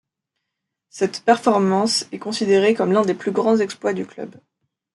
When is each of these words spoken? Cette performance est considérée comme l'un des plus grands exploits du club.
Cette 0.89 1.21
performance 1.25 2.07
est 2.11 2.17
considérée 2.17 2.73
comme 2.73 2.91
l'un 2.91 3.03
des 3.05 3.13
plus 3.13 3.29
grands 3.31 3.57
exploits 3.59 3.93
du 3.93 4.07
club. 4.07 4.33